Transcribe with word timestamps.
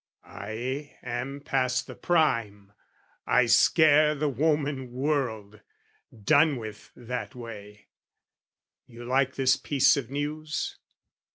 I 0.25 0.97
am 1.03 1.41
past 1.41 1.85
the 1.85 1.93
prime, 1.93 2.73
I 3.27 3.45
scare 3.45 4.15
the 4.15 4.29
woman 4.29 4.91
world, 4.91 5.61
Done 6.23 6.55
with 6.55 6.91
that 6.95 7.35
way: 7.35 7.85
you 8.87 9.05
like 9.05 9.35
this 9.35 9.57
piece 9.57 9.97
of 9.97 10.09
news? 10.09 10.79